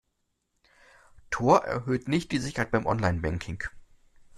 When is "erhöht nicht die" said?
1.65-2.39